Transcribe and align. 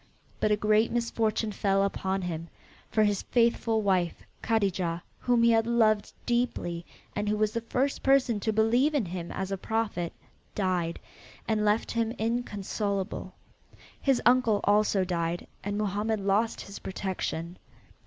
But 0.39 0.49
a 0.49 0.55
great 0.57 0.91
misfortune 0.91 1.51
fell 1.51 1.83
upon 1.83 2.23
him, 2.23 2.47
for 2.89 3.03
his 3.03 3.21
faithful 3.21 3.83
wife 3.83 4.23
Kadijah, 4.41 5.03
whom 5.19 5.43
he 5.43 5.51
had 5.51 5.67
loved 5.67 6.11
deeply, 6.25 6.87
and 7.15 7.29
who 7.29 7.37
was 7.37 7.51
the 7.51 7.61
first 7.61 8.01
person 8.01 8.39
to 8.39 8.51
believe 8.51 8.95
in 8.95 9.05
him 9.05 9.31
as 9.31 9.51
a 9.51 9.57
prophet, 9.57 10.11
died, 10.55 10.97
and 11.47 11.63
left 11.63 11.91
him 11.91 12.13
inconsolable. 12.17 13.35
His 14.01 14.19
uncle 14.25 14.61
also 14.63 15.05
died, 15.05 15.45
and 15.63 15.77
Mohammed 15.77 16.19
lost 16.21 16.61
his 16.61 16.79
protection. 16.79 17.59